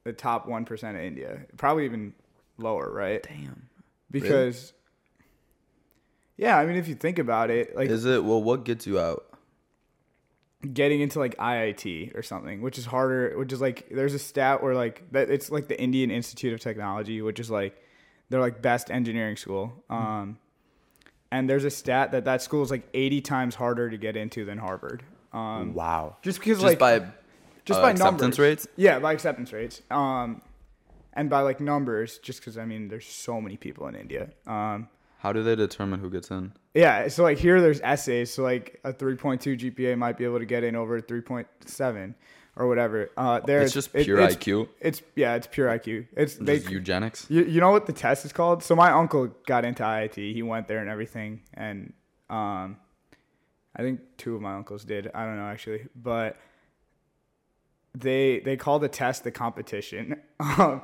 [0.03, 2.13] the top one percent of India, probably even
[2.57, 3.23] lower, right?
[3.23, 3.69] Damn.
[4.11, 4.73] Because
[6.37, 8.99] yeah, I mean, if you think about it, like is it well what gets you
[8.99, 9.25] out?
[10.73, 13.37] getting into like IIT or something, which is harder.
[13.37, 16.59] Which is like there's a stat where like that it's like the Indian Institute of
[16.59, 17.81] Technology, which is like
[18.29, 19.83] they're like best engineering school.
[19.89, 20.37] Um,
[21.31, 24.45] and there's a stat that that school is like 80 times harder to get into
[24.45, 25.03] than Harvard.
[25.31, 26.17] Um, wow.
[26.21, 27.05] just because Just like by
[27.69, 28.39] just uh, by acceptance numbers.
[28.39, 28.67] rates?
[28.75, 29.81] Yeah, by acceptance rates.
[29.89, 30.41] Um,
[31.13, 34.29] and by like numbers, just because I mean there's so many people in India.
[34.45, 36.53] Um, How do they determine who gets in?
[36.73, 40.45] yeah, so like here there's essays, so like a 3.2 GPA might be able to
[40.45, 42.13] get in over 3.7
[42.55, 43.09] or whatever.
[43.17, 44.69] Uh, there It's just it- pure it's, IQ.
[44.81, 46.07] It's yeah, it's pure IQ.
[46.15, 46.57] It's they.
[46.57, 47.25] Eugenics.
[47.29, 48.63] You, you know what the test is called?
[48.63, 50.15] So my uncle got into IIT.
[50.33, 51.93] He went there and everything, and
[52.29, 52.77] um,
[53.75, 55.09] I think two of my uncles did.
[55.13, 56.37] I don't know actually, but
[57.95, 60.21] they they call the test the competition.
[60.57, 60.83] Um,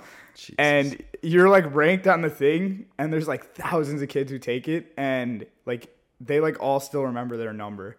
[0.60, 4.68] and you're like ranked on the thing and there's like thousands of kids who take
[4.68, 7.96] it and like they like all still remember their number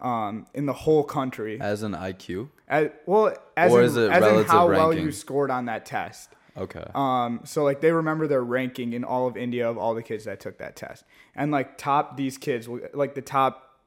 [0.00, 1.58] um, in the whole country.
[1.60, 2.48] As an IQ.
[2.68, 5.66] As, well, as Or in, is it as in relative how well you scored on
[5.66, 6.30] that test.
[6.56, 6.84] Okay.
[6.94, 10.24] Um, so like they remember their ranking in all of India of all the kids
[10.24, 13.78] that took that test, and like top these kids will like the top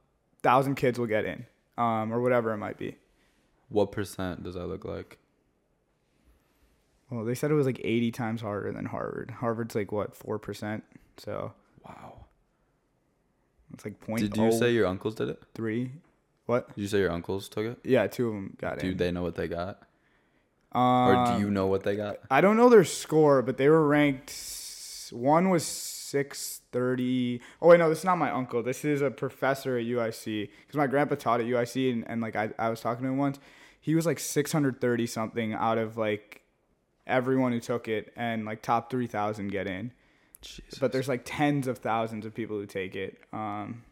[0.42, 1.46] thousand kids will get in,
[1.78, 2.96] um, or whatever it might be.
[3.74, 5.18] What percent does that look like?
[7.10, 9.32] Well, they said it was like eighty times harder than Harvard.
[9.40, 10.84] Harvard's like what four percent,
[11.18, 11.54] so
[11.86, 12.26] Wow.
[13.74, 14.22] it's like point.
[14.22, 15.44] Did you say your uncles did it?
[15.54, 15.92] three?
[16.46, 16.74] What?
[16.76, 17.80] Did you say your uncles took it?
[17.84, 18.82] Yeah, two of them got it.
[18.82, 18.98] Do in.
[18.98, 19.82] they know what they got?
[20.72, 22.18] Um, Or do you know what they got?
[22.32, 24.34] I don't know their score, but they were ranked.
[25.12, 27.42] One was six thirty.
[27.62, 28.64] Oh wait, no, this is not my uncle.
[28.64, 32.36] This is a professor at UIC because my grandpa taught at UIC, and, and like
[32.36, 33.40] I, I was talking to him once.
[33.84, 36.42] He was like six hundred thirty something out of like
[37.06, 39.92] everyone who took it, and like top three thousand get in.
[40.42, 40.80] Jesus.
[40.80, 43.18] But there's like tens of thousands of people who take it.
[43.34, 43.84] Um,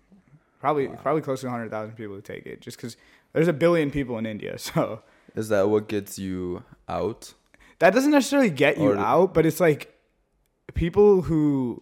[0.61, 2.95] probably probably close to hundred thousand people who take it, just because
[3.33, 5.01] there's a billion people in India, so.
[5.35, 7.33] Is that what gets you out?
[7.79, 9.93] that doesn't necessarily get you Or- out, but it's like
[10.73, 11.81] people who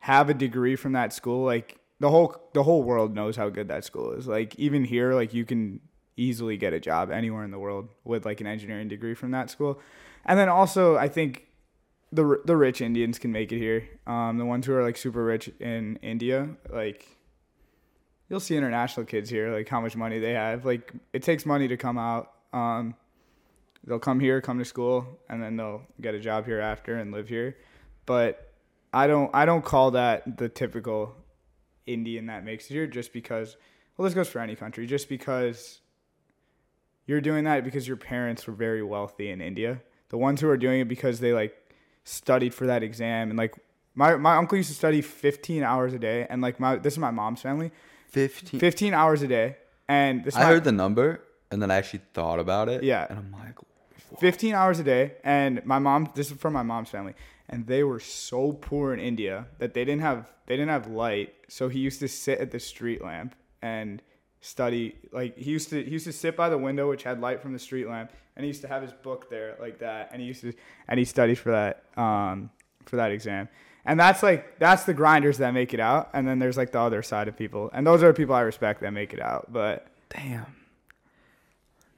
[0.00, 3.68] have a degree from that school, like the whole the whole world knows how good
[3.68, 4.26] that school is.
[4.26, 5.80] Like even here, like you can
[6.16, 9.50] easily get a job anywhere in the world with like an engineering degree from that
[9.50, 9.80] school.
[10.24, 11.46] And then also, I think
[12.12, 13.88] the the rich Indians can make it here.
[14.06, 17.06] Um, the ones who are like super rich in India, like
[18.28, 20.64] you'll see international kids here, like how much money they have.
[20.64, 22.32] Like it takes money to come out.
[22.52, 22.94] Um,
[23.84, 27.12] they'll come here, come to school, and then they'll get a job here after and
[27.12, 27.56] live here.
[28.06, 28.52] But
[28.92, 31.14] I don't I don't call that the typical
[31.86, 33.56] Indian that makes it here just because
[33.96, 35.80] well this goes for any country, just because
[37.06, 39.80] you're doing that because your parents were very wealthy in India.
[40.08, 41.54] The ones who are doing it because they like
[42.04, 43.54] studied for that exam and like
[43.94, 46.98] my, my uncle used to study 15 hours a day and like my this is
[46.98, 47.72] my mom's family
[48.10, 48.60] 15.
[48.60, 49.56] 15 hours a day
[49.88, 52.82] and this I my- heard the number and then I actually thought about it.
[52.82, 53.06] Yeah.
[53.08, 53.54] And I'm like,
[54.18, 57.14] 15 hours a day and my mom this is from my mom's family
[57.48, 61.34] and they were so poor in india that they didn't have they didn't have light
[61.48, 64.00] so he used to sit at the street lamp and
[64.40, 67.40] study like he used to he used to sit by the window which had light
[67.40, 70.20] from the street lamp and he used to have his book there like that and
[70.20, 70.52] he used to
[70.88, 72.50] and he studied for that um
[72.84, 73.48] for that exam
[73.84, 76.78] and that's like that's the grinders that make it out and then there's like the
[76.78, 79.52] other side of people and those are the people i respect that make it out
[79.52, 80.46] but damn.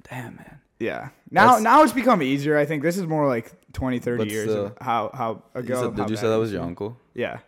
[0.08, 0.60] Damn, man.
[0.78, 1.10] yeah.
[1.30, 2.56] Now That's- now it's become easier.
[2.56, 5.60] I think this is more like 20, 30 But years of still- how how You
[5.60, 5.74] ago.
[5.74, 6.96] said- of how did you say that was your uncle?
[7.12, 7.40] Yeah.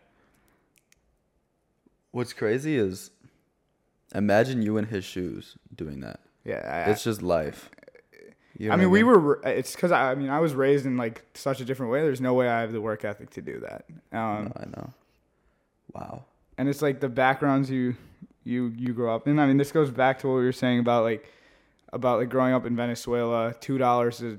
[2.10, 3.10] What's crazy is
[4.14, 6.20] imagine you in his shoes doing that.
[6.44, 6.84] Yeah.
[6.86, 7.70] I, It's just life.
[8.58, 9.40] You know I what mean, we were.
[9.44, 12.02] It's because I, I mean, I was raised in like such a different way.
[12.02, 13.84] There's no way I have the work ethic to do that.
[14.12, 14.92] Um, No, I know.
[15.94, 16.24] Wow.
[16.58, 17.96] and it's like the backgrounds you
[18.44, 19.38] you you grow up in.
[19.38, 21.26] I mean, this goes back to what we were saying about like
[21.92, 23.54] about like growing up in Venezuela.
[23.60, 24.38] Two dollars is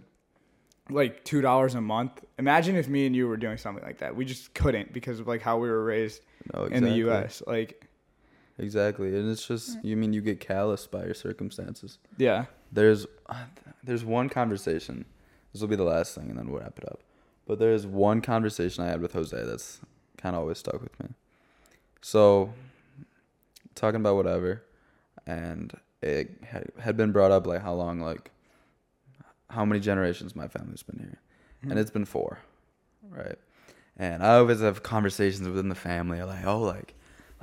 [0.89, 2.23] like two dollars a month.
[2.37, 4.15] Imagine if me and you were doing something like that.
[4.15, 6.21] We just couldn't because of like how we were raised
[6.53, 6.91] No, in the.
[7.05, 7.41] U.S.
[7.47, 7.87] Like,
[8.61, 9.15] Exactly.
[9.17, 9.83] And it's just mm.
[9.83, 11.97] you mean you get calloused by your circumstances.
[12.17, 13.07] yeah, There's
[13.83, 15.05] there's one conversation.
[15.51, 17.01] This will be the last thing and then we'll wrap it up.
[17.47, 19.81] But there's one conversation I had with Jose that's
[20.17, 21.09] kind of always stuck with me.
[22.01, 22.53] So
[23.73, 24.63] talking about whatever
[25.25, 28.29] and it had, had been brought up like how long like
[29.49, 31.19] how many generations my family's been here.
[31.63, 31.77] And hmm.
[31.79, 32.39] it's been four.
[33.09, 33.39] Right?
[33.97, 36.93] And I always have conversations within the family like, oh like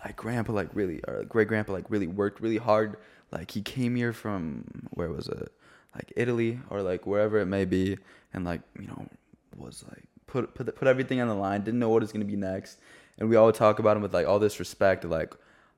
[0.04, 2.96] like grandpa like really or great grandpa like really worked really hard.
[3.30, 5.52] Like he came here from where was it?
[5.94, 7.98] Like italy or like wherever it may be
[8.32, 9.08] and like you know
[9.56, 12.30] was like put put put everything on the line didn't know what was going to
[12.30, 12.78] be next.
[13.18, 15.34] And we all talk about him with like all this respect like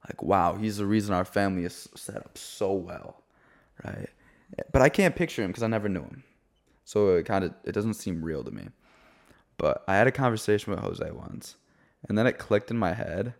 [0.09, 3.23] like wow he's the reason our family is set up so well
[3.85, 4.11] right?
[4.73, 6.25] But i can't picture him because i never knew him.
[6.85, 8.69] So it kind of it doesn't seem real to me.
[9.57, 11.57] But i had a conversation with jose once
[12.09, 13.35] and then it clicked in my head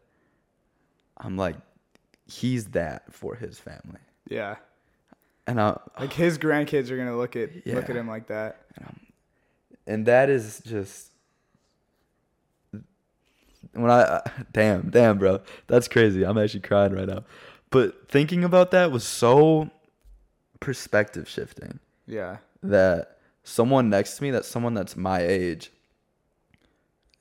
[1.21, 1.57] I'm like,
[2.27, 4.01] he's that for his family.
[4.29, 4.57] yeah.
[5.47, 8.63] And I, Like his grandkids are gonna look at look at him like that.
[9.87, 11.11] and that is just
[13.73, 14.21] when I
[14.53, 17.25] damn damn bro that's crazy I'm actually crying right now
[17.71, 19.71] but thinking about that was so
[20.61, 22.39] perspective shifting Yeah.
[22.63, 25.73] that someone next to me that someone that's my age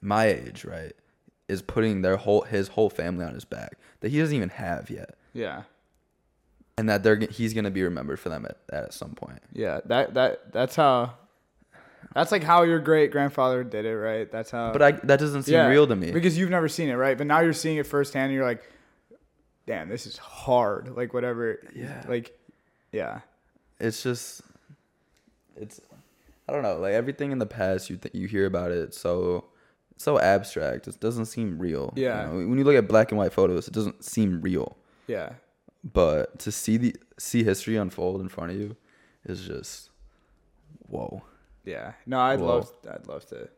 [0.02, 0.94] my age right
[1.50, 4.90] is putting their whole his whole family on his back that he doesn't even have
[4.90, 5.64] yet Yeah.
[6.78, 9.82] and that they're he's gonna be remembered for them at, at some point Yeah.
[9.86, 11.16] That that that's how.
[12.16, 14.32] That's like how your great grandfather did it, right?
[14.32, 14.72] That's how.
[14.72, 17.16] but I that doesn't seem Yeah, real to me because you've never seen it, right?
[17.18, 18.26] But now you're seeing it firsthand.
[18.28, 18.64] And you're like,
[19.68, 20.96] damn, this is hard.
[20.96, 21.60] Like whatever.
[21.76, 22.04] Yeah.
[22.08, 22.36] Like,
[22.92, 23.20] yeah.
[23.80, 24.42] it's just
[25.56, 25.80] it's
[26.48, 29.46] I don't know like everything in the past you th- you hear about it so
[30.06, 32.26] so abstract it doesn't seem real you Yeah.
[32.26, 32.36] know?
[32.50, 35.30] when you look at black and white photos it doesn't seem real Yeah.
[35.84, 38.76] but to see the see history unfold in front of you
[39.26, 39.90] is just
[40.88, 41.22] whoa
[41.66, 41.94] Yeah.
[42.06, 42.48] No, I'd Whoa.
[42.48, 42.72] love.
[42.90, 43.50] I'd love to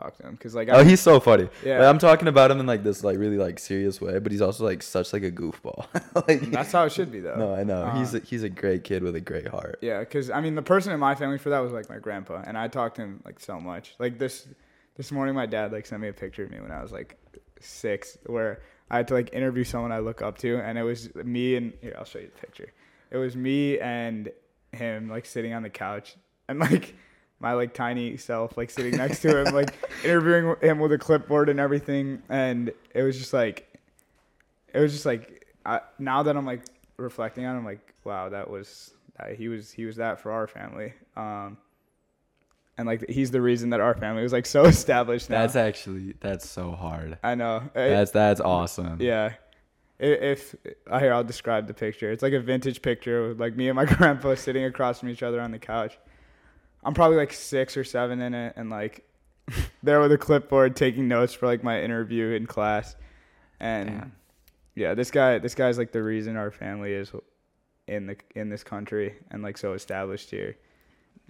[0.00, 0.68] talk to him because like.
[0.70, 1.80] oh he's so funny Yeah.
[1.80, 4.40] Like, i'm talking about him in like this like really like serious way but he's
[4.40, 5.86] also like such like a goofball
[6.28, 7.34] like that's how it should be though.
[7.34, 9.98] no i know he's Uh, a, he's a great kid with a great heart Yeah,
[9.98, 12.56] because I mean, the person in my family for that was like my grandpa, and
[12.56, 13.96] I talked to him like so much.
[13.98, 14.46] Like this,
[14.98, 17.16] this morning, my dad like sent me a picture of me when I was like
[17.60, 21.14] six, where I had to like interview someone I look up to, and it was
[21.14, 22.72] me and here I'll show you the picture.
[23.10, 24.30] It was me and
[24.72, 26.16] him like sitting on the couch,
[26.48, 26.94] and like
[27.40, 29.72] my like tiny self like sitting next to him, like
[30.04, 33.72] interviewing him with a clipboard and everything, and it was just like,
[34.74, 36.62] it was just like I, now that I'm like
[36.96, 40.32] reflecting on, it, I'm like, wow, that was that he was he was that for
[40.32, 40.92] our family.
[41.16, 41.56] Um,
[42.78, 45.40] and like he's the reason that our family was like so established now.
[45.40, 47.56] that's actually that's so hard I know.
[47.74, 49.34] It- that's that's awesome yeah.
[50.00, 50.54] If,
[50.88, 52.12] I here, I'll describe the picture.
[52.12, 55.24] It's like a vintage picture with like me and my grandpa sitting across from each
[55.24, 55.98] other on the couch.
[56.84, 59.04] I'm probably like six or seven in it, and like
[59.82, 62.94] there with a clipboard taking notes for like my interview in class.
[63.58, 64.12] And Damn.
[64.76, 67.10] yeah, this guy, this guy's like the reason our family is
[67.88, 70.56] in the in this country and like so established here.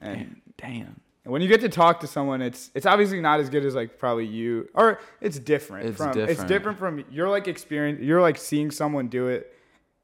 [0.00, 1.00] And damn, damn.
[1.28, 3.74] And when you get to talk to someone, it's it's obviously not as good as
[3.74, 5.86] like probably you, or it's different.
[5.86, 6.48] It's from, It's different.
[6.48, 8.00] different from you're like experience.
[8.00, 9.52] You're like seeing someone do it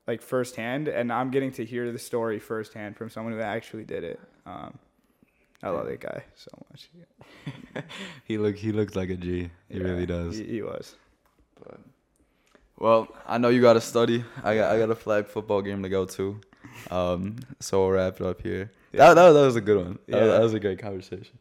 [0.06, 4.04] like firsthand, and I'm getting to hear the story firsthand from someone who actually did
[4.04, 4.20] it.
[4.44, 4.78] Um,
[5.62, 6.90] I love that guy so much.
[8.24, 9.50] He look he looks like a G.
[9.70, 10.36] He Yeah, really does.
[10.36, 10.94] He, he was.
[11.58, 11.80] But,
[12.78, 14.24] well, I know you got to study.
[14.42, 16.38] I got I got a flag football game to go to.
[16.90, 18.70] Um, so we'll wrap it up here.
[18.92, 19.08] Yeah.
[19.08, 19.98] That, that, that was a good one.
[20.08, 20.32] That, was- Yeah.
[20.34, 21.38] that was a great conversation.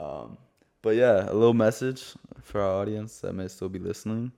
[0.00, 0.36] Um,
[0.82, 2.04] but yeah, a little message
[2.42, 4.32] for our audience that may still be listening.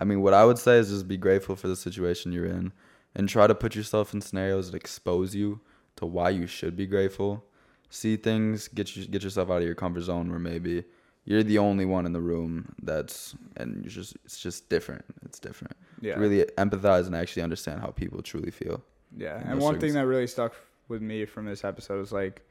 [0.00, 2.72] I mean, what I would say is just be grateful for the situation you're in
[3.16, 5.60] and try to put yourself in scenarios that expose you
[5.96, 7.44] to why you should be grateful.
[7.90, 10.84] See things, get you get yourself out of your comfort zone where maybe
[11.24, 15.04] you're the only one in the room that's and you just it's just different.
[15.24, 15.76] It's different.
[16.00, 16.14] Yeah.
[16.14, 18.84] To really empathize and actually understand how people truly feel.
[19.16, 20.54] Yeah, and those one thing that really stuck
[20.88, 22.42] with me from this episode was like,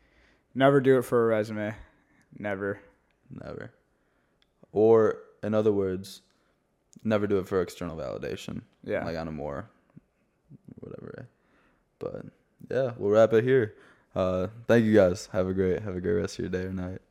[0.56, 1.74] never do it for a resume.
[2.38, 2.80] Never.
[3.30, 3.72] Never.
[4.72, 6.22] Or in other words,
[7.04, 8.62] never do it for external validation.
[8.84, 9.06] Yeah.
[9.06, 9.70] Like on a more
[10.80, 11.28] whatever.
[12.00, 12.26] But
[12.70, 13.76] yeah, we'll wrap it here.
[14.15, 15.30] Uh thank you guys.
[15.32, 17.02] Have a great have a great rest of your day or night.